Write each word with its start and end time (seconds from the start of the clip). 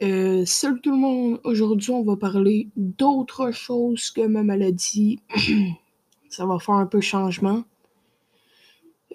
Euh, 0.00 0.44
salut 0.44 0.80
tout 0.80 0.92
le 0.92 0.96
monde, 0.96 1.40
aujourd'hui 1.42 1.90
on 1.90 2.04
va 2.04 2.16
parler 2.16 2.68
d'autre 2.76 3.50
chose 3.50 4.12
que 4.12 4.20
ma 4.20 4.44
maladie. 4.44 5.18
Ça 6.28 6.46
va 6.46 6.60
faire 6.60 6.76
un 6.76 6.86
peu 6.86 7.00
changement. 7.00 7.64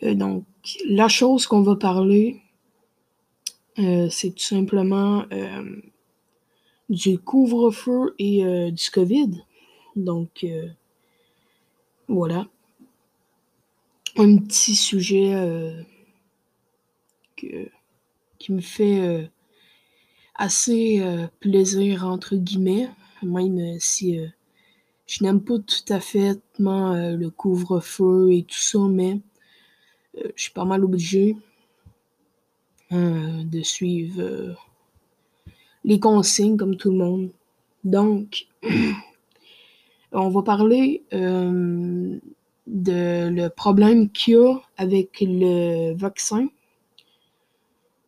Euh, 0.02 0.14
donc, 0.14 0.44
la 0.90 1.08
chose 1.08 1.48
qu'on 1.48 1.62
va 1.62 1.78
parler, 1.78 2.42
euh, 3.80 4.10
c'est 4.10 4.32
tout 4.32 4.44
simplement 4.44 5.24
du 6.90 7.18
couvre-feu 7.18 8.14
et 8.20 8.72
du 8.72 8.92
COVID. 8.92 9.42
Donc, 9.96 10.46
voilà. 12.10 12.48
Un 14.18 14.38
petit 14.38 14.76
sujet 14.76 15.34
qui 17.36 18.52
me 18.52 18.62
fait 18.62 19.32
assez 20.36 21.02
euh, 21.02 21.28
plaisir, 21.40 22.06
entre 22.06 22.36
guillemets, 22.36 22.90
même 23.22 23.60
euh, 23.60 23.78
si 23.80 24.20
euh, 24.20 24.28
je 25.08 25.24
n'aime 25.24 25.42
pas 25.42 25.60
tout 25.60 25.94
à 25.94 26.00
fait 26.00 26.40
le 26.60 27.28
couvre-feu 27.28 28.32
et 28.32 28.44
tout 28.44 28.60
ça, 28.60 28.80
mais 28.80 29.20
je 30.16 30.42
suis 30.42 30.52
pas 30.52 30.66
mal 30.66 30.84
obligé 30.84 31.36
de 32.92 33.62
suivre 33.64 34.56
les 35.84 36.00
consignes 36.00 36.56
comme 36.56 36.78
tout 36.78 36.92
le 36.92 36.98
monde. 36.98 37.32
Donc, 37.84 38.48
on 40.14 40.30
va 40.30 40.42
parler 40.42 41.04
de 41.12 41.68
le 42.68 43.48
problème 43.50 44.10
qu'il 44.10 44.36
y 44.36 44.38
a 44.38 44.62
avec 44.78 45.22
le 45.22 45.94
vaccin. 45.96 46.48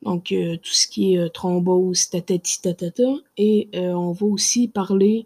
Donc, 0.05 0.31
euh, 0.31 0.55
tout 0.57 0.71
ce 0.71 0.87
qui 0.87 1.15
est 1.15 1.17
euh, 1.17 1.29
thrombose, 1.29 2.09
tatati 2.09 2.61
tatata. 2.61 3.15
Et 3.37 3.69
euh, 3.73 3.91
on 3.93 4.11
va 4.11 4.25
aussi 4.27 4.67
parler 4.67 5.25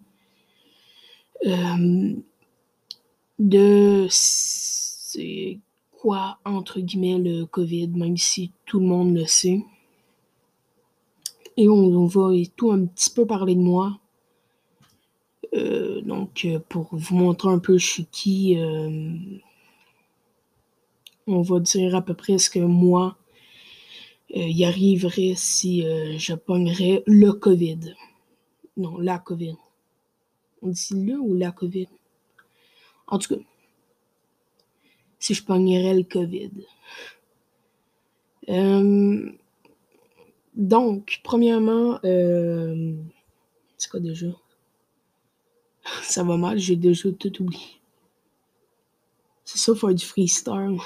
de 3.40 4.08
c'est 4.10 5.60
quoi, 5.91 6.40
entre 6.46 6.80
guillemets, 6.80 7.18
le 7.18 7.46
COVID, 7.46 7.90
même 7.90 8.18
si 8.18 8.52
tout 8.66 8.80
le 8.80 8.86
monde 8.86 9.16
le 9.16 9.26
sait. 9.26 9.62
Et 11.58 11.68
on, 11.68 12.05
va 12.05 12.32
tout 12.55 12.71
un 12.71 12.86
petit 12.86 13.10
peu 13.10 13.26
parler 13.26 13.55
de 13.55 13.62
moi. 13.62 13.99
Donc, 15.54 16.48
pour 16.70 16.90
vous 16.91 17.16
montrer 17.16 17.49
un 17.49 17.60
peu 17.60 17.77
je 17.77 17.86
suis 17.86 18.05
qui, 18.05 18.58
on 21.27 21.41
va 21.41 21.60
dire 21.60 21.96
à 21.96 22.02
peu 22.02 22.14
près 22.14 22.38
ce 22.38 22.49
que 22.49 22.60
moi 22.60 23.18
y 24.32 24.66
arriverait 24.66 25.34
si 25.35 25.85
euh, 25.85 26.18
je 26.18 26.34
pognerais 26.34 27.04
le 27.08 27.32
COVID. 27.32 27.96
Non, 28.77 28.98
la 28.98 29.20
COVID. 29.20 29.55
On 30.62 30.70
dit 30.70 30.94
le 30.94 31.20
ou 31.20 31.36
la 31.36 31.52
COVID? 31.52 31.88
En 33.08 33.18
tout 33.18 33.36
cas, 33.36 33.41
si 35.20 35.34
je 35.34 35.44
pognerais 35.44 35.96
le 35.96 36.04
COVID. 36.04 36.52
Euh, 38.49 39.32
donc, 40.55 41.20
premièrement, 41.24 41.99
euh, 42.04 42.96
c'est 43.77 43.90
quoi 43.90 43.99
déjà? 43.99 44.27
Ça 46.04 46.24
va 46.24 46.38
mal, 46.38 46.58
j'ai 46.60 46.76
déjà 46.76 47.12
tout 47.12 47.41
oublié. 47.41 47.80
C'est 49.43 49.58
ça, 49.58 49.74
faire 49.74 49.93
du 49.93 50.05
freestyle. 50.05 50.77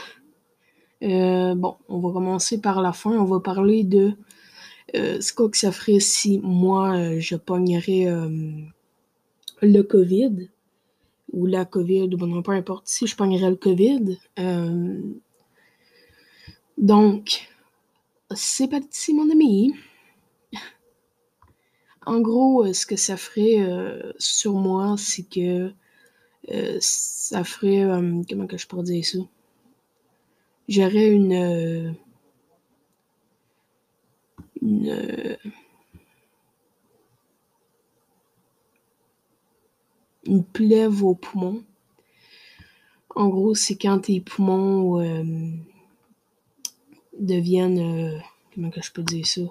Euh, 1.03 1.53
bon, 1.55 1.75
on 1.89 1.99
va 1.99 2.13
commencer 2.13 2.61
par 2.61 2.81
la 2.81 2.93
fin. 2.93 3.11
On 3.11 3.25
va 3.25 3.39
parler 3.39 3.83
de 3.83 4.13
euh, 4.95 5.19
ce 5.19 5.33
que 5.33 5.57
ça 5.57 5.71
ferait 5.71 5.99
si 5.99 6.39
moi, 6.39 6.95
euh, 6.95 7.19
je 7.19 7.35
pognerais 7.35 8.07
le 9.61 9.81
COVID 9.81 10.49
ou 11.33 11.45
la 11.45 11.65
COVID, 11.65 12.09
ou 12.13 12.17
bon, 12.17 12.41
peu 12.41 12.51
importe, 12.51 12.87
si 12.87 13.07
je 13.07 13.15
pognerais 13.15 13.49
le 13.49 13.55
COVID. 13.55 14.17
Donc, 16.77 17.49
c'est 18.35 18.67
parti, 18.67 19.13
mon 19.13 19.29
ami. 19.29 19.73
En 22.05 22.19
gros, 22.19 22.71
ce 22.73 22.85
que 22.85 22.95
ça 22.97 23.17
ferait 23.17 23.57
sur 24.17 24.53
moi, 24.53 24.95
c'est 24.97 25.23
que 25.23 25.71
ça 26.79 27.43
ferait. 27.43 27.85
comment 28.29 28.47
que 28.47 28.57
je 28.57 28.67
pourrais 28.67 28.83
dire 28.83 29.05
ça? 29.05 29.19
J'aurais 30.67 31.09
une. 31.09 31.33
euh, 31.33 31.91
une. 34.61 34.89
euh, 34.89 35.35
une 40.25 40.43
plèvre 40.43 41.05
aux 41.05 41.15
poumons. 41.15 41.63
En 43.15 43.27
gros, 43.27 43.53
c'est 43.55 43.75
quand 43.75 43.99
tes 43.99 44.21
poumons 44.21 44.99
euh, 45.01 45.23
deviennent. 47.19 48.21
comment 48.55 48.69
que 48.69 48.81
je 48.81 48.91
peux 48.91 49.03
dire 49.03 49.25
ça? 49.27 49.41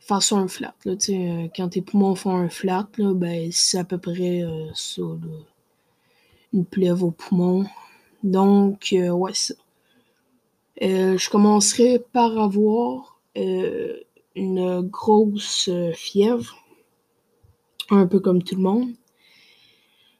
Façon 0.00 0.38
un 0.38 0.48
flat, 0.48 0.74
là, 0.84 0.94
quand 1.56 1.68
tes 1.70 1.82
poumons 1.82 2.14
font 2.14 2.36
un 2.36 2.48
flat, 2.48 2.88
là, 2.98 3.12
ben, 3.14 3.50
c'est 3.50 3.78
à 3.78 3.84
peu 3.84 3.98
près 3.98 4.44
ça, 4.74 5.02
là. 5.02 5.38
Une 6.52 6.64
plèvre 6.64 7.06
aux 7.06 7.10
poumons. 7.10 7.66
Donc, 8.22 8.92
euh, 8.92 9.10
ouais, 9.10 9.34
ça. 9.34 9.54
Euh, 10.82 11.16
je 11.16 11.30
commencerai 11.30 12.02
par 12.12 12.38
avoir 12.38 13.20
euh, 13.38 13.96
une 14.34 14.82
grosse 14.82 15.70
fièvre, 15.94 16.56
un 17.90 18.06
peu 18.06 18.20
comme 18.20 18.42
tout 18.42 18.56
le 18.56 18.62
monde. 18.62 18.90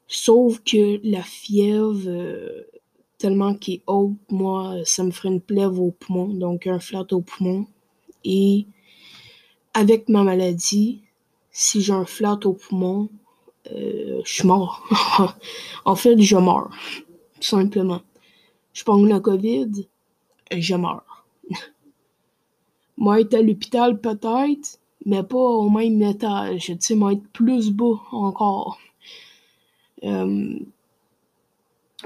Sauf 0.08 0.60
que 0.60 1.00
la 1.02 1.22
fièvre, 1.22 2.08
tellement 3.18 3.54
qu'elle 3.54 3.76
est 3.76 3.82
haute, 3.86 4.16
moi, 4.30 4.76
ça 4.84 5.02
me 5.02 5.10
ferait 5.10 5.30
une 5.30 5.40
plèvre 5.40 5.82
au 5.82 5.90
poumon, 5.90 6.28
donc 6.28 6.66
un 6.66 6.78
flat 6.78 7.06
au 7.10 7.20
poumon. 7.20 7.66
Et 8.24 8.66
avec 9.74 10.08
ma 10.08 10.22
maladie, 10.22 11.02
si 11.50 11.82
j'ai 11.82 11.92
un 11.92 12.06
flat 12.06 12.38
au 12.44 12.52
poumon, 12.52 13.08
je 13.68 14.22
suis 14.24 14.46
mort. 14.46 14.86
en 15.84 15.96
fait, 15.96 16.18
je 16.18 16.36
meurs, 16.36 16.70
simplement. 17.46 18.02
Je 18.72 18.84
pogne 18.84 19.08
le 19.08 19.20
COVID, 19.20 19.86
je 20.50 20.74
meurs. 20.74 21.26
Moi, 22.96 23.20
être 23.20 23.34
à 23.34 23.42
l'hôpital, 23.42 24.00
peut-être, 24.00 24.80
mais 25.04 25.22
pas 25.22 25.36
au 25.36 25.70
même 25.70 26.00
étage. 26.02 26.66
Tu 26.66 26.76
sais, 26.80 26.94
moi, 26.94 27.12
être 27.12 27.28
plus 27.28 27.70
bas 27.70 28.00
encore. 28.10 28.78
Euh, 30.02 30.58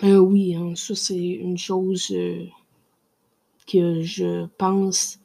euh, 0.02 0.18
oui, 0.18 0.54
hein, 0.54 0.74
ça, 0.74 0.94
c'est 0.94 1.16
une 1.16 1.58
chose 1.58 2.08
euh, 2.10 2.44
que 3.66 4.02
je 4.02 4.46
pense. 4.58 5.18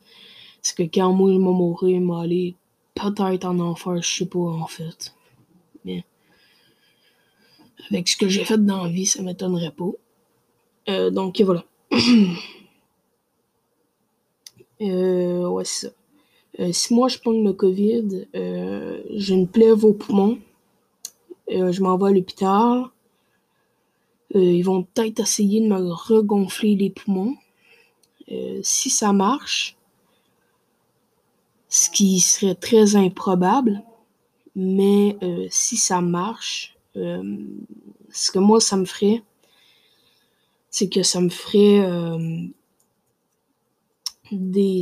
C'est 0.61 0.75
que 0.75 0.83
quand 0.83 1.13
moi, 1.13 1.29
je 1.29 1.37
vais 1.37 1.39
mourir, 1.39 2.01
je 2.01 2.05
vais 2.05 2.19
aller 2.19 2.55
peut-être 2.93 3.45
en 3.45 3.59
enfer, 3.59 4.01
je 4.01 4.07
sais 4.07 4.25
pas, 4.25 4.39
en 4.39 4.67
fait. 4.67 5.13
Mais 5.83 6.03
avec 7.89 8.07
ce 8.07 8.17
que 8.17 8.29
j'ai 8.29 8.45
fait 8.45 8.57
dans 8.57 8.83
la 8.83 8.89
vie, 8.89 9.05
ça 9.05 9.21
m'étonnerait 9.21 9.71
pas. 9.71 9.91
Euh, 10.89 11.09
donc, 11.09 11.41
voilà. 11.41 11.65
Euh, 14.81 15.47
ouais, 15.47 15.63
ça. 15.63 15.87
Euh, 16.59 16.73
si 16.73 16.93
moi 16.93 17.07
je 17.07 17.17
pogne 17.17 17.45
le 17.45 17.53
COVID, 17.53 18.27
j'ai 18.33 19.33
une 19.33 19.47
plèvre 19.47 19.87
au 19.87 19.93
poumon, 19.93 20.37
je 21.47 21.81
m'en 21.81 21.97
vais 21.97 22.09
à 22.09 22.11
l'hôpital. 22.11 22.83
Ils 24.33 24.63
vont 24.63 24.83
peut-être 24.83 25.21
essayer 25.21 25.61
de 25.61 25.67
me 25.67 25.79
regonfler 25.93 26.75
les 26.75 26.89
poumons. 26.89 27.37
Si 28.63 28.89
ça 28.89 29.13
marche, 29.13 29.77
ce 31.69 31.89
qui 31.89 32.19
serait 32.19 32.55
très 32.55 32.97
improbable, 32.97 33.81
mais 34.57 35.17
si 35.49 35.77
ça 35.77 36.01
marche, 36.01 36.75
ce 36.95 38.31
que 38.33 38.39
moi 38.39 38.59
ça 38.59 38.75
me 38.75 38.83
ferait, 38.83 39.23
c'est 40.75 40.89
que 40.89 41.03
ça 41.03 41.21
me 41.21 41.29
ferait 41.29 41.79
euh, 41.85 42.47
des 44.29 44.81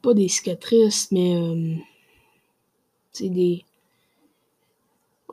pas 0.00 0.14
des 0.14 0.26
cicatrices, 0.26 1.12
mais 1.12 1.36
euh, 1.36 1.74
c'est 3.12 3.28
des 3.28 3.62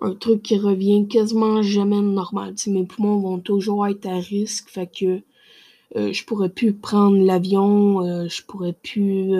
un 0.01 0.13
truc 0.13 0.43
qui 0.43 0.57
revient 0.57 1.07
quasiment 1.07 1.61
jamais 1.61 2.01
normal. 2.01 2.55
Mes 2.67 2.83
poumons 2.83 3.19
vont 3.19 3.39
toujours 3.39 3.87
être 3.87 4.05
à 4.05 4.17
risque, 4.17 4.67
fait 4.67 4.87
que 4.87 5.21
euh, 5.95 6.11
je 6.11 6.25
pourrais 6.25 6.49
plus 6.49 6.73
prendre 6.73 7.17
l'avion, 7.17 8.01
euh, 8.01 8.27
je 8.27 8.43
pourrais 8.43 8.73
plus 8.73 9.31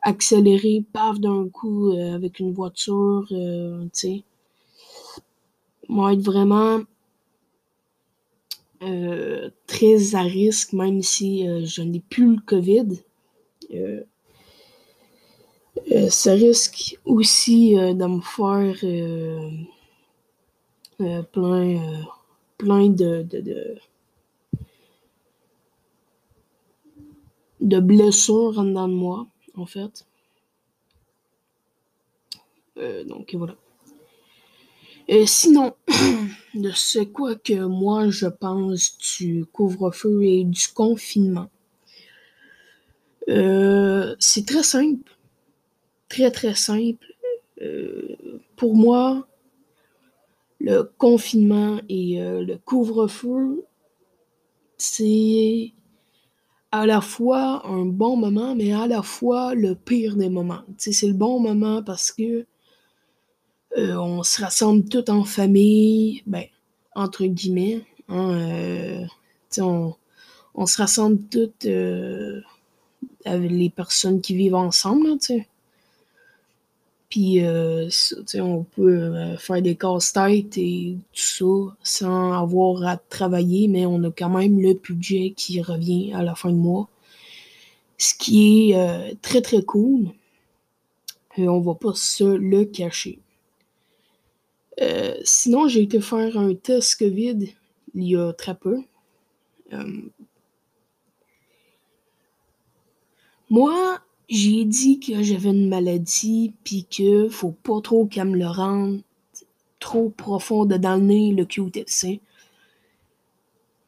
accélérer, 0.00 0.82
paf, 0.94 1.20
d'un 1.20 1.46
coup 1.50 1.90
avec 1.90 2.38
une 2.38 2.54
voiture, 2.54 3.26
tu 3.28 3.90
sais. 3.92 4.22
Moi, 5.90 6.14
être 6.14 6.22
vraiment 6.22 6.80
euh, 8.82 9.50
très 9.66 10.14
à 10.14 10.22
risque, 10.22 10.72
même 10.72 11.02
si 11.02 11.46
euh, 11.46 11.64
je 11.66 11.82
n'ai 11.82 12.00
plus 12.00 12.36
le 12.36 12.40
COVID. 12.40 12.98
Euh, 13.74 14.02
ça 16.08 16.32
risque 16.32 16.98
aussi 17.04 17.74
de 17.74 18.06
me 18.06 18.20
faire 18.20 18.74
plein, 21.32 22.04
plein 22.58 22.88
de, 22.88 23.22
de, 23.22 23.40
de, 23.40 23.76
de 27.60 27.80
blessures 27.80 28.58
en 28.58 28.64
dedans 28.64 28.88
de 28.88 28.94
moi, 28.94 29.26
en 29.56 29.66
fait. 29.66 30.06
donc 33.06 33.34
voilà. 33.34 33.56
Et 35.12 35.26
sinon, 35.26 35.74
de 36.54 36.70
ce 36.70 37.00
quoi 37.00 37.34
que 37.34 37.64
moi 37.64 38.10
je 38.10 38.26
pense 38.26 38.96
du 39.18 39.44
couvre-feu 39.44 40.22
et 40.22 40.44
du 40.44 40.68
confinement. 40.68 41.50
Euh, 43.28 44.14
c'est 44.20 44.46
très 44.46 44.62
simple. 44.62 45.10
Très 46.08 46.30
très 46.30 46.54
simple. 46.54 47.04
Euh, 47.60 48.16
pour 48.54 48.76
moi, 48.76 49.26
le 50.60 50.84
confinement 50.96 51.80
et 51.88 52.22
euh, 52.22 52.44
le 52.44 52.56
couvre-feu, 52.58 53.64
c'est 54.78 55.72
à 56.70 56.86
la 56.86 57.00
fois 57.00 57.66
un 57.66 57.84
bon 57.84 58.16
moment, 58.16 58.54
mais 58.54 58.72
à 58.72 58.86
la 58.86 59.02
fois 59.02 59.56
le 59.56 59.74
pire 59.74 60.14
des 60.14 60.28
moments. 60.28 60.62
c'est 60.78 61.08
le 61.08 61.14
bon 61.14 61.40
moment 61.40 61.82
parce 61.82 62.12
que 62.12 62.46
euh, 63.78 63.94
on 63.96 64.22
se 64.22 64.42
rassemble 64.42 64.88
tout 64.88 65.08
en 65.10 65.24
famille, 65.24 66.22
ben, 66.26 66.44
entre 66.94 67.24
guillemets. 67.26 67.82
Hein, 68.08 68.34
euh, 68.34 69.06
on, 69.58 69.94
on, 70.54 70.66
se 70.66 70.78
rassemble 70.78 71.20
toutes 71.30 71.66
euh, 71.66 72.40
avec 73.24 73.50
les 73.50 73.70
personnes 73.70 74.20
qui 74.20 74.34
vivent 74.34 74.56
ensemble, 74.56 75.20
sais. 75.20 75.46
Puis, 77.08 77.42
on 78.36 78.62
peut 78.62 79.36
faire 79.36 79.60
des 79.60 79.74
casse-têtes 79.74 80.56
et 80.56 80.96
tout 81.12 81.72
ça 81.72 81.76
sans 81.82 82.32
avoir 82.34 82.84
à 82.84 82.96
travailler, 82.98 83.66
mais 83.66 83.84
on 83.84 84.04
a 84.04 84.12
quand 84.12 84.28
même 84.28 84.60
le 84.60 84.74
budget 84.74 85.34
qui 85.36 85.60
revient 85.60 86.12
à 86.14 86.22
la 86.22 86.36
fin 86.36 86.50
de 86.50 86.56
mois. 86.56 86.88
Ce 87.98 88.14
qui 88.14 88.70
est 88.70 89.20
très, 89.22 89.42
très 89.42 89.62
cool. 89.62 90.12
Et 91.36 91.48
on 91.48 91.60
va 91.60 91.74
pas 91.74 91.94
se 91.96 92.22
le 92.22 92.64
cacher. 92.64 93.18
Euh, 94.80 95.14
sinon, 95.24 95.68
j'ai 95.68 95.82
été 95.82 96.00
faire 96.00 96.38
un 96.38 96.54
test 96.54 96.98
COVID 96.98 97.52
il 97.94 98.04
y 98.04 98.16
a 98.16 98.32
très 98.32 98.54
peu. 98.54 98.78
Euh, 99.72 100.02
moi, 103.48 103.98
j'ai 104.28 104.64
dit 104.64 105.00
que 105.00 105.22
j'avais 105.22 105.50
une 105.50 105.68
maladie, 105.68 106.54
puis 106.64 106.86
que 106.86 107.28
faut 107.28 107.52
pas 107.52 107.80
trop 107.80 108.06
qu'elle 108.06 108.28
me 108.28 108.38
le 108.38 108.46
rende 108.46 109.02
trop 109.80 110.10
profond 110.10 110.66
dans 110.66 110.96
le 110.96 111.02
nez, 111.02 111.32
le 111.32 111.44
Q-tip, 111.46 111.88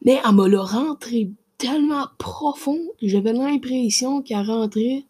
Mais 0.05 0.21
elle 0.25 0.35
me 0.35 0.49
l'a 0.49 0.63
rentré 0.63 1.31
tellement 1.59 2.09
profond 2.19 2.81
j'avais 3.03 3.33
l'impression 3.33 4.21
qu'elle 4.23 4.47
rentrait 4.47 5.05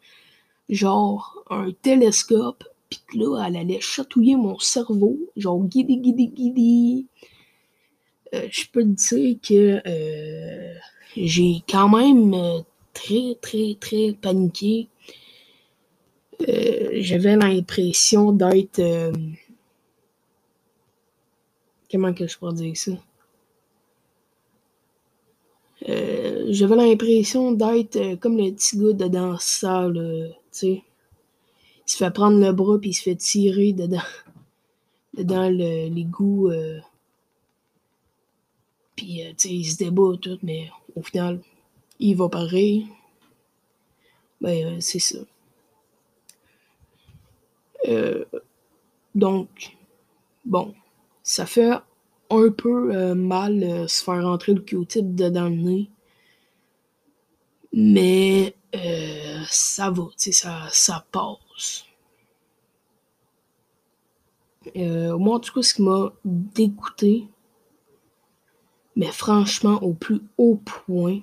genre 0.68 1.42
un 1.48 1.70
télescope 1.80 2.64
puis 3.06 3.18
là, 3.18 3.44
elle 3.46 3.56
allait 3.56 3.80
chatouiller 3.80 4.36
mon 4.36 4.58
cerveau, 4.58 5.18
genre 5.36 5.62
guidi, 5.64 5.98
guidi, 5.98 6.28
guidi. 6.28 7.06
Euh, 8.34 8.48
je 8.50 8.64
peux 8.72 8.82
te 8.82 9.14
dire 9.14 9.36
que 9.42 9.82
euh, 9.86 10.74
j'ai 11.16 11.62
quand 11.68 11.88
même 11.88 12.34
euh, 12.34 12.60
très, 12.94 13.36
très, 13.40 13.76
très 13.80 14.12
paniqué. 14.20 14.88
J'avais 16.94 17.36
l'impression 17.36 18.32
d'être. 18.32 18.82
comment 21.90 22.12
que 22.12 22.26
je 22.26 22.36
pourrais 22.36 22.54
dire 22.54 22.76
ça? 22.76 22.92
J'avais 26.48 26.76
l'impression 26.76 27.52
d'être 27.52 28.16
comme 28.16 28.38
le 28.38 28.52
petit 28.52 28.76
gars 28.76 28.92
de 28.92 29.06
dans 29.06 29.38
ça, 29.38 29.88
tu 29.92 30.32
sais 30.50 30.82
il 31.86 31.92
se 31.92 31.96
fait 31.96 32.10
prendre 32.10 32.38
le 32.38 32.52
bras 32.52 32.78
puis 32.78 32.90
il 32.90 32.94
se 32.94 33.02
fait 33.02 33.16
tirer 33.16 33.72
dedans, 33.72 34.02
dedans 35.14 35.48
l'égout. 35.48 36.50
Euh, 36.50 36.80
puis, 38.96 39.22
euh, 39.22 39.30
tu 39.30 39.48
sais, 39.48 39.54
il 39.54 39.64
se 39.64 39.78
débat 39.78 40.12
tout, 40.20 40.38
mais 40.42 40.70
au 40.94 41.02
final, 41.02 41.40
il 41.98 42.16
va 42.16 42.28
pareil. 42.28 42.86
Ben, 44.40 44.76
euh, 44.76 44.80
c'est 44.80 44.98
ça. 44.98 45.18
donc, 49.14 49.76
bon, 50.44 50.74
ça 51.22 51.46
fait 51.46 51.72
un 52.30 52.50
peu 52.50 53.14
mal 53.14 53.88
se 53.88 54.02
faire 54.04 54.24
rentrer 54.24 54.54
le 54.54 54.60
Q-tip 54.60 55.14
dedans 55.14 55.48
le 55.48 55.56
nez. 55.56 55.90
Mais 57.72 58.54
ça 59.50 59.90
va, 59.90 60.04
ça, 60.16 60.68
ça 60.70 61.06
passe. 61.10 61.84
Euh, 64.76 65.16
moi, 65.18 65.36
en 65.36 65.40
tout 65.40 65.52
cas, 65.52 65.62
ce 65.62 65.74
qui 65.74 65.82
m'a 65.82 66.12
dégoûté, 66.24 67.26
mais 68.96 69.10
franchement, 69.10 69.82
au 69.82 69.94
plus 69.94 70.20
haut 70.38 70.56
point, 70.64 71.20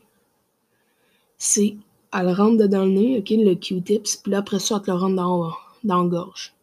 c'est 1.37 1.77
elle 2.11 2.33
rentre 2.33 2.57
dedans 2.57 2.85
le 2.85 2.91
nez, 2.91 3.21
le 3.21 3.55
Q-tips, 3.55 4.17
puis 4.17 4.35
après 4.35 4.59
ça, 4.59 4.77
elle 4.77 4.81
te 4.81 4.91
le 4.91 4.97
rentre 4.97 5.15
dans, 5.15 5.53
dans 5.83 6.03
la 6.03 6.09
gorge. 6.09 6.55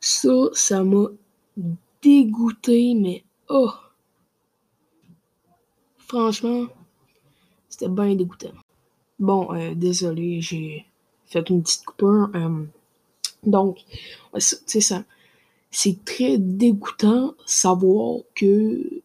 Ça, 0.00 0.48
ça 0.52 0.82
m'a 0.82 1.06
dégoûté, 2.02 2.94
mais 2.94 3.24
oh! 3.48 3.70
Franchement, 5.98 6.66
c'était 7.68 7.88
bien 7.88 8.14
dégoûtant. 8.14 8.61
Bon, 9.18 9.54
euh, 9.54 9.74
désolé, 9.74 10.40
j'ai 10.40 10.86
fait 11.26 11.48
une 11.48 11.62
petite 11.62 11.84
coupure. 11.84 12.30
Euh, 12.34 12.64
donc, 13.44 13.78
c'est 14.38 14.80
ça. 14.80 15.04
C'est 15.70 16.04
très 16.04 16.38
dégoûtant 16.38 17.34
savoir 17.46 18.20
que 18.34 19.02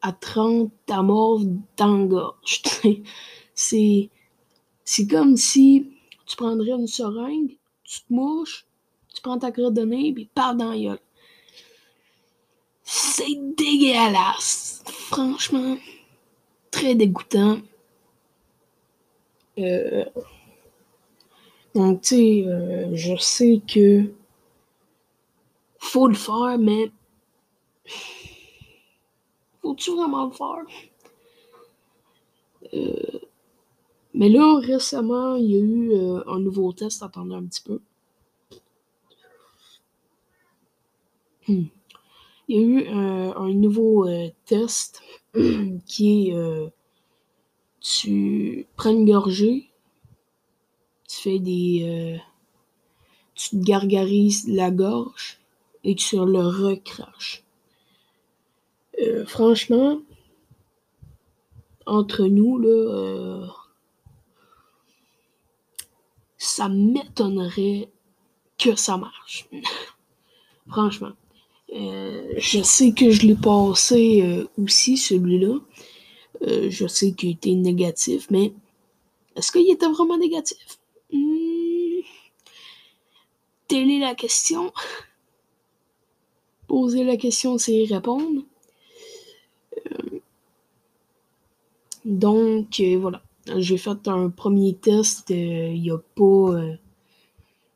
à 0.00 0.12
30, 0.12 0.72
t'as 0.86 1.02
mort 1.02 1.40
dans 1.76 2.04
gorge. 2.06 2.62
c'est, 3.54 4.10
c'est 4.84 5.06
comme 5.06 5.36
si 5.36 5.86
tu 6.26 6.36
prendrais 6.36 6.72
une 6.72 6.88
seringue, 6.88 7.56
tu 7.84 8.00
te 8.00 8.12
mouches, 8.12 8.66
tu 9.14 9.22
prends 9.22 9.38
ta 9.38 9.52
crotte 9.52 9.74
de 9.74 9.82
nez, 9.82 10.12
puis 10.12 10.28
pars 10.34 10.56
dans 10.56 10.70
la 10.70 10.78
gueule. 10.78 11.00
C'est 12.82 13.54
dégueulasse. 13.56 14.82
Franchement, 14.86 15.76
très 16.70 16.94
dégoûtant. 16.94 17.58
Euh, 19.58 20.04
donc, 21.74 22.02
tu 22.02 22.08
sais, 22.08 22.44
euh, 22.46 22.94
je 22.94 23.16
sais 23.16 23.60
que 23.66 24.12
faut 25.78 26.06
le 26.06 26.14
faire, 26.14 26.58
mais 26.58 26.90
faut-tu 29.60 29.90
vraiment 29.92 30.26
le 30.26 30.32
faire? 30.32 30.64
Euh, 32.74 33.18
mais 34.14 34.28
là, 34.28 34.58
récemment, 34.60 35.36
il 35.36 35.50
y 35.50 35.56
a 35.56 35.60
eu 35.60 35.94
un 36.26 36.38
nouveau 36.38 36.72
test. 36.72 37.02
Attendez 37.02 37.34
un 37.34 37.44
petit 37.44 37.62
peu. 37.62 37.80
Hmm. 41.48 41.64
Il 42.48 42.56
y 42.56 42.58
a 42.58 42.62
eu 42.62 42.88
un 42.88 43.52
nouveau 43.54 44.06
test 44.44 45.02
qui 45.86 46.30
est 46.30 46.72
tu 47.82 48.66
prends 48.76 48.90
une 48.90 49.04
gorgée, 49.04 49.70
tu 51.08 51.16
fais 51.20 51.38
des. 51.38 51.82
Euh, 51.84 52.18
tu 53.34 53.50
te 53.50 53.56
gargarises 53.56 54.46
la 54.48 54.70
gorge 54.70 55.40
et 55.84 55.94
tu 55.96 56.16
le 56.16 56.46
recraches. 56.46 57.42
Euh, 59.00 59.26
franchement, 59.26 60.00
entre 61.86 62.26
nous, 62.26 62.62
euh, 62.64 63.46
ça 66.38 66.68
m'étonnerait 66.68 67.88
que 68.58 68.76
ça 68.76 68.96
marche. 68.96 69.48
franchement. 70.68 71.12
je 71.68 72.62
sais 72.62 72.92
que 72.92 73.10
je 73.10 73.26
l'ai 73.26 73.34
passé 73.34 74.46
aussi, 74.56 74.96
celui-là. 74.96 75.58
Euh, 76.40 76.70
je 76.70 76.86
sais 76.86 77.12
qu'il 77.12 77.30
était 77.30 77.54
négatif, 77.54 78.26
mais 78.30 78.52
est-ce 79.36 79.52
qu'il 79.52 79.70
était 79.70 79.88
vraiment 79.88 80.16
négatif? 80.16 80.78
Hmm. 81.12 82.00
Telle 83.68 83.90
est 83.90 84.00
la 84.00 84.14
question. 84.14 84.72
Poser 86.66 87.04
la 87.04 87.16
question, 87.16 87.58
c'est 87.58 87.74
y 87.74 87.86
répondre. 87.86 88.42
Euh, 89.86 90.20
donc, 92.04 92.80
euh, 92.80 92.96
voilà. 92.98 93.22
J'ai 93.56 93.76
fait 93.76 94.06
un 94.06 94.30
premier 94.30 94.74
test 94.74 95.30
il 95.30 95.80
n'y 95.80 95.90
a 95.90 95.98
pas 95.98 96.78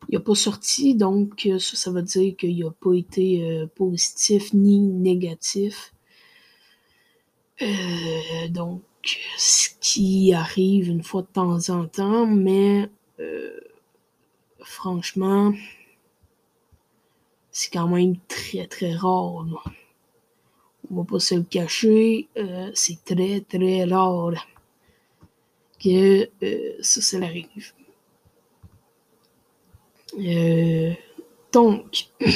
il 0.09 0.15
n'a 0.15 0.21
pas 0.21 0.37
sorti, 0.37 0.95
donc 0.95 1.49
ça, 1.59 1.77
ça 1.77 1.91
veut 1.91 2.03
dire 2.03 2.37
qu'il 2.37 2.65
n'a 2.65 2.71
pas 2.71 2.95
été 2.95 3.67
positif 3.75 4.55
ni 4.55 4.79
négatif. 4.79 5.93
Donc, 8.51 8.83
ce 9.37 9.69
qui 9.81 10.35
arrive 10.35 10.89
une 10.89 11.03
fois 11.03 11.23
de 11.23 11.29
temps 11.29 11.69
en 11.71 11.87
temps, 11.87 12.27
mais 12.27 12.89
franchement, 14.61 15.55
c'est 17.51 17.73
quand 17.73 17.89
même 17.89 18.17
très 18.29 18.67
très 18.67 18.95
rare. 18.95 19.45
Là. 19.45 19.73
On 20.91 20.97
va 20.97 21.05
pas 21.05 21.19
se 21.19 21.35
le 21.35 21.43
cacher, 21.43 22.29
euh, 22.37 22.71
c'est 22.75 23.03
très 23.03 23.41
très 23.41 23.85
rare 23.85 24.47
que 25.83 26.29
euh, 26.43 26.77
ça, 26.81 27.01
ça 27.01 27.17
arrive. 27.17 27.73
Euh, 30.19 30.93
donc, 31.51 32.09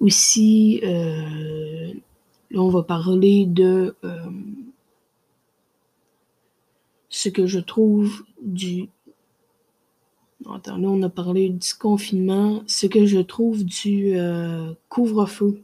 aussi, 0.00 0.80
là, 2.50 2.60
on 2.60 2.68
va 2.68 2.82
parler 2.82 3.46
de 3.46 3.94
ce 7.08 7.28
que 7.28 7.46
je 7.46 7.58
trouve 7.58 8.24
du 8.40 8.88
Attends, 10.46 10.78
là, 10.78 10.88
on 10.88 11.02
a 11.02 11.08
parlé 11.08 11.48
du 11.48 11.74
confinement. 11.74 12.62
Ce 12.66 12.86
que 12.86 13.06
je 13.06 13.18
trouve 13.18 13.64
du 13.64 14.16
euh, 14.16 14.72
couvre-feu. 14.88 15.62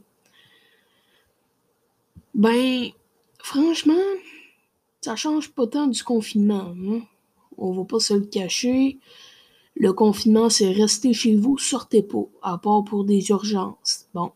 Ben, 2.33 2.89
franchement, 3.39 3.93
ça 5.01 5.15
change 5.15 5.51
pas 5.51 5.65
tant 5.65 5.87
du 5.87 6.03
confinement. 6.03 6.75
Hein. 6.77 6.99
On 7.57 7.71
va 7.71 7.85
pas 7.85 7.99
se 7.99 8.13
le 8.13 8.25
cacher. 8.25 8.99
Le 9.75 9.93
confinement, 9.93 10.49
c'est 10.49 10.71
rester 10.71 11.13
chez 11.13 11.35
vous, 11.35 11.57
sortez 11.57 12.03
pas, 12.03 12.25
à 12.41 12.57
part 12.57 12.83
pour 12.83 13.05
des 13.05 13.29
urgences. 13.29 14.07
Bon. 14.13 14.31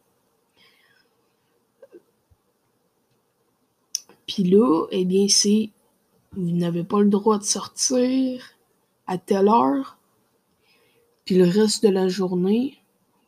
Puis 4.29 4.43
là, 4.43 4.85
eh 4.91 5.05
bien, 5.05 5.27
c'est 5.27 5.71
vous 6.33 6.51
n'avez 6.51 6.83
pas 6.83 6.99
le 6.99 7.09
droit 7.09 7.39
de 7.39 7.43
sortir 7.43 8.43
à 9.07 9.17
telle 9.17 9.47
heure, 9.47 9.97
puis 11.25 11.35
le 11.35 11.45
reste 11.45 11.83
de 11.83 11.89
la 11.89 12.07
journée, 12.07 12.77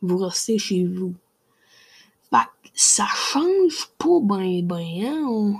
vous 0.00 0.16
restez 0.16 0.58
chez 0.58 0.84
vous. 0.84 1.14
Fait 2.30 2.70
ça 2.72 3.06
change 3.06 3.88
pas 3.98 4.20
ben 4.22 4.64
ben, 4.64 4.86
hein? 5.02 5.26
On... 5.28 5.56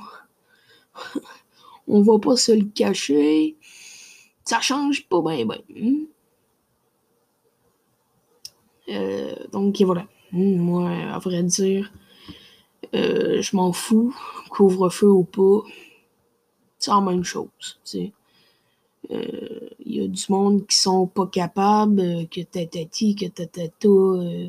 On 1.89 2.03
va 2.03 2.21
pas 2.21 2.37
se 2.37 2.53
le 2.53 2.67
cacher. 2.67 3.57
Ça 4.45 4.61
change 4.61 5.09
pas 5.09 5.23
ben 5.23 5.45
ben. 5.49 5.61
Hein? 5.77 6.05
Euh, 8.91 9.35
donc 9.51 9.83
voilà. 9.83 10.07
Moi, 10.31 10.89
à 10.89 11.19
vrai 11.19 11.43
dire, 11.43 11.91
euh, 12.95 13.41
je 13.41 13.57
m'en 13.57 13.73
fous, 13.73 14.15
couvre-feu 14.51 15.09
ou 15.09 15.25
pas, 15.25 15.63
c'est 16.79 16.91
la 16.91 17.01
même 17.01 17.25
chose. 17.25 17.49
Il 17.95 19.17
euh, 19.17 19.69
y 19.85 20.01
a 20.01 20.09
du 20.09 20.25
monde 20.29 20.67
qui 20.67 20.77
sont 20.77 21.07
pas 21.07 21.27
capables, 21.27 22.01
euh, 22.01 22.25
que 22.27 22.41
tatati, 22.41 23.15
que 23.15 23.27
tatata. 23.27 23.89
Euh, 23.89 24.49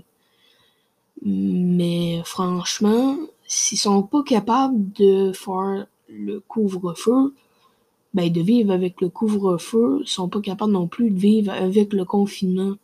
mais 1.21 2.21
franchement, 2.25 3.17
s'ils 3.47 3.77
sont 3.77 4.03
pas 4.03 4.23
capables 4.23 4.91
de 4.93 5.31
faire 5.31 5.87
le 6.09 6.39
couvre-feu, 6.39 7.33
ben 8.13 8.31
de 8.31 8.41
vivre 8.41 8.71
avec 8.71 9.01
le 9.01 9.09
couvre-feu, 9.09 9.99
ils 10.01 10.07
sont 10.07 10.29
pas 10.29 10.41
capables 10.41 10.71
non 10.71 10.87
plus 10.87 11.09
de 11.09 11.19
vivre 11.19 11.51
avec 11.51 11.93
le 11.93 12.05
confinement. 12.05 12.75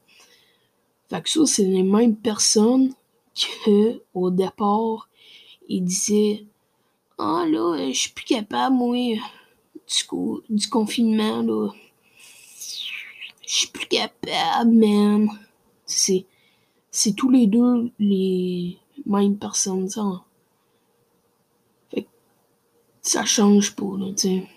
Fait 1.09 1.21
que 1.21 1.29
ça, 1.29 1.45
c'est 1.45 1.65
les 1.65 1.83
mêmes 1.83 2.15
personnes 2.15 2.93
que 3.65 4.01
au 4.13 4.31
départ, 4.31 5.08
ils 5.69 5.83
disaient 5.83 6.45
Ah 7.17 7.45
là, 7.47 7.77
je 7.87 7.97
suis 7.97 8.11
plus 8.11 8.25
capable, 8.25 8.75
moi 8.75 9.15
du, 9.89 10.55
du 10.55 10.67
confinement, 10.67 11.41
là. 11.41 11.69
Je 13.47 13.55
suis 13.55 13.67
plus 13.67 13.87
capable, 13.87 14.71
man. 14.71 15.29
C'est, 15.85 16.25
c'est 16.91 17.13
tous 17.13 17.29
les 17.31 17.47
deux 17.47 17.91
les 17.97 18.77
mêmes 19.05 19.37
personnes, 19.37 19.89
ça. 19.89 20.23
Fait 21.89 22.07
ça 23.01 23.25
change 23.25 23.75
pas, 23.75 23.97
là, 23.97 24.07
tu 24.09 24.17
sais. 24.17 24.47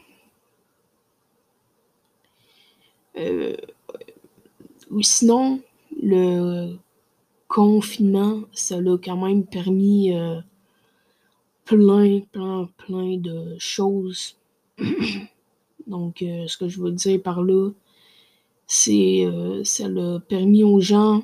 Euh, 3.19 3.57
sinon, 5.01 5.61
le 6.03 6.77
confinement, 7.49 8.43
ça 8.53 8.81
l'a 8.81 8.97
quand 8.97 9.17
même 9.17 9.45
permis 9.45 10.15
euh, 10.15 10.41
plein, 11.65 12.21
plein, 12.33 12.69
plein 12.77 13.17
de 13.17 13.57
choses 13.59 14.37
Donc, 15.87 16.23
euh, 16.23 16.47
ce 16.47 16.57
que 16.57 16.69
je 16.69 16.81
veux 16.81 16.93
dire 16.93 17.21
par 17.23 17.43
là, 17.43 17.71
c'est 18.67 19.25
euh, 19.25 19.65
ça 19.65 19.89
l'a 19.89 20.21
permis 20.21 20.65
aux 20.65 20.81
gens 20.81 21.23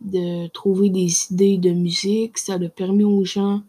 de 0.00 0.48
trouver 0.48 0.90
des 0.90 1.10
idées 1.30 1.58
de 1.58 1.70
musique, 1.70 2.38
ça 2.38 2.58
l'a 2.58 2.68
permis 2.68 3.04
aux 3.04 3.24
gens 3.24 3.62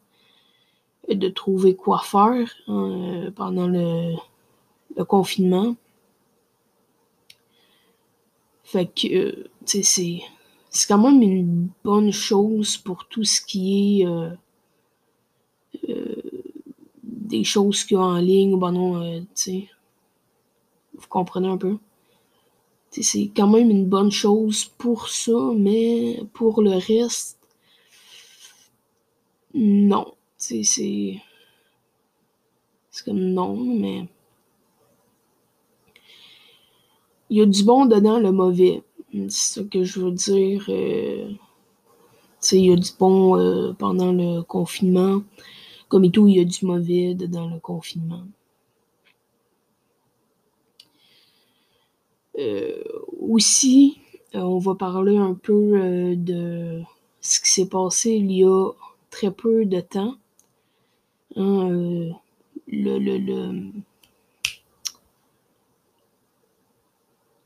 de 1.10 1.28
trouver 1.28 1.76
quoi 1.76 2.00
faire 2.00 2.50
hein, 2.68 3.32
pendant 3.36 3.68
le, 3.68 4.16
confinement. 5.06 5.76
Fait 8.64 8.86
que, 8.86 9.08
euh, 9.08 9.50
tu 9.66 9.84
sais, 9.84 10.22
c'est 10.70 10.88
quand 10.88 11.00
même 11.00 11.22
une 11.22 11.70
bonne 11.84 12.12
chose 12.12 12.78
pour 12.78 13.08
tout 13.08 13.24
ce 13.24 13.42
qui 13.42 14.02
est 14.02 14.06
des 17.30 17.44
choses 17.44 17.84
qu'il 17.84 17.98
y 17.98 18.00
a 18.00 18.04
en 18.04 18.18
ligne, 18.18 18.60
ben 18.60 18.72
non, 18.72 19.02
euh, 19.02 19.22
tu 19.36 19.68
vous 20.94 21.08
comprenez 21.08 21.48
un 21.48 21.58
peu? 21.58 21.78
C'est 22.92 23.32
quand 23.36 23.48
même 23.48 23.70
une 23.70 23.86
bonne 23.86 24.12
chose 24.12 24.66
pour 24.78 25.10
ça, 25.10 25.54
mais 25.56 26.22
pour 26.34 26.62
le 26.62 26.72
reste, 26.72 27.38
non. 29.54 30.14
C'est. 30.38 30.64
C'est 30.64 31.22
comme 33.06 33.20
non, 33.20 33.56
mais. 33.56 34.08
Il 37.30 37.38
y 37.38 37.42
a 37.42 37.46
du 37.46 37.64
bon 37.64 37.86
dedans, 37.86 38.20
le 38.20 38.32
mauvais. 38.32 38.82
C'est 39.30 39.60
ça 39.60 39.64
que 39.64 39.84
je 39.84 40.00
veux 40.00 40.12
dire. 40.12 40.66
Euh, 40.70 41.32
il 42.52 42.66
y 42.66 42.72
a 42.72 42.76
du 42.76 42.90
bon 42.98 43.38
euh, 43.38 43.74
pendant 43.74 44.12
le 44.12 44.42
confinement. 44.42 45.22
Comme 45.90 46.12
tout, 46.12 46.28
il 46.28 46.38
y 46.38 46.40
a 46.40 46.46
du 46.46 46.66
mauvais 46.66 47.16
dans 47.16 47.50
le 47.50 47.60
confinement. 47.60 48.24
Euh, 52.40 52.84
aussi, 53.20 54.00
euh, 54.36 54.40
on 54.40 54.60
va 54.60 54.76
parler 54.76 55.18
un 55.18 55.34
peu 55.34 55.74
euh, 55.76 56.16
de 56.16 56.82
ce 57.20 57.42
qui 57.42 57.52
s'est 57.52 57.68
passé 57.68 58.12
il 58.12 58.32
y 58.32 58.46
a 58.46 58.72
très 59.10 59.32
peu 59.32 59.66
de 59.66 59.82
temps. 59.82 60.16
Hein, 61.36 62.12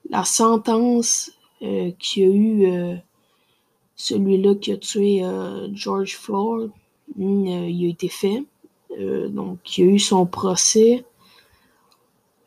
la 0.10 0.26
sentence 0.26 1.32
qu'il 1.60 2.24
y 2.24 2.26
a 2.26 2.30
eu 2.30 2.98
celui-là 3.96 4.56
qui 4.56 4.72
a 4.74 4.78
tué 4.78 5.24
George 5.74 6.18
Floyd, 6.18 6.72
il 7.18 7.86
a 7.86 7.90
été 7.90 8.08
fait. 8.08 8.44
Euh, 9.00 9.30
donc, 9.30 9.78
il 9.78 9.84
a 9.84 9.88
eu 9.92 10.00
son 10.00 10.26
procès. 10.26 11.06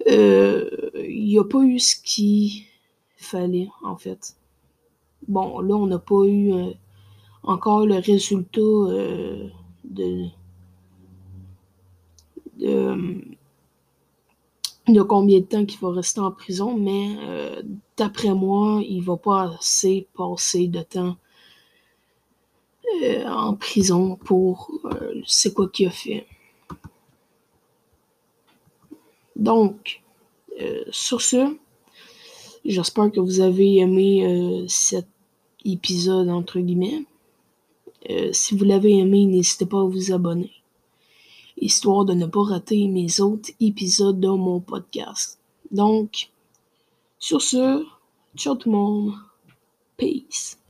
Euh, 0.08 0.70
il 0.94 1.26
n'y 1.26 1.38
a 1.38 1.44
pas 1.44 1.62
eu 1.62 1.78
ce 1.78 1.96
qu'il 1.96 2.64
fallait, 3.16 3.68
en 3.82 3.96
fait. 3.96 4.36
Bon, 5.26 5.60
là, 5.60 5.74
on 5.74 5.86
n'a 5.86 5.98
pas 5.98 6.24
eu 6.24 6.52
encore 7.42 7.86
le 7.86 7.96
résultat 7.96 8.60
de, 8.60 9.50
de, 12.58 13.20
combien 15.02 15.40
de 15.40 15.44
temps 15.44 15.64
qu'il 15.64 15.80
va 15.80 15.90
rester 15.90 16.20
en 16.20 16.30
prison, 16.30 16.76
mais 16.76 17.16
d'après 17.96 18.34
moi, 18.34 18.80
il 18.88 19.02
va 19.02 19.16
pas 19.16 19.54
assez 19.58 20.06
passer 20.14 20.68
de 20.68 20.82
temps 20.82 21.08
euh, 21.08 21.12
en 23.26 23.54
prison 23.54 24.16
pour 24.16 24.70
euh, 24.84 25.20
c'est 25.26 25.52
quoi 25.52 25.68
qu'il 25.68 25.88
a 25.88 25.90
fait. 25.90 26.26
Donc, 29.34 30.02
euh, 30.60 30.84
sur 30.90 31.20
ce, 31.20 31.56
j'espère 32.64 33.10
que 33.12 33.20
vous 33.20 33.40
avez 33.40 33.76
aimé 33.76 34.64
cet 34.68 35.06
épisode 35.64 36.28
entre 36.28 36.60
guillemets. 36.60 37.04
si 38.32 38.56
vous 38.56 38.64
l'avez 38.64 38.96
aimé, 38.98 39.26
n'hésitez 39.26 39.66
pas 39.66 39.80
à 39.80 39.84
vous 39.84 40.12
abonner, 40.12 40.52
histoire 41.58 42.04
de 42.04 42.14
ne 42.14 42.26
pas 42.26 42.44
rater 42.44 42.88
mes 42.88 43.20
autres 43.20 43.50
épisodes 43.60 44.20
de 44.20 44.28
mon 44.28 44.60
podcast. 44.60 45.38
Donc, 45.70 46.30
sur 47.18 47.42
ce, 47.42 47.84
ciao 48.36 48.54
tout 48.54 48.70
le 48.70 48.76
monde. 48.76 50.65